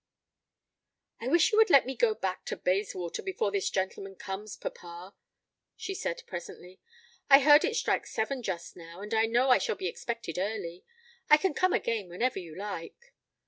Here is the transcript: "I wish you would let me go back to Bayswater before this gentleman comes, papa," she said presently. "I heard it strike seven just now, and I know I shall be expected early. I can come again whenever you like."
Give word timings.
"I 1.19 1.27
wish 1.27 1.51
you 1.51 1.59
would 1.59 1.69
let 1.69 1.85
me 1.85 1.95
go 1.95 2.15
back 2.15 2.43
to 2.45 2.57
Bayswater 2.57 3.21
before 3.21 3.51
this 3.51 3.69
gentleman 3.69 4.15
comes, 4.15 4.57
papa," 4.57 5.13
she 5.75 5.93
said 5.93 6.23
presently. 6.25 6.79
"I 7.29 7.39
heard 7.41 7.63
it 7.63 7.75
strike 7.75 8.07
seven 8.07 8.41
just 8.41 8.75
now, 8.75 9.01
and 9.03 9.13
I 9.13 9.27
know 9.27 9.51
I 9.51 9.59
shall 9.59 9.75
be 9.75 9.85
expected 9.85 10.39
early. 10.39 10.83
I 11.29 11.37
can 11.37 11.53
come 11.53 11.73
again 11.73 12.09
whenever 12.09 12.39
you 12.39 12.57
like." 12.57 13.13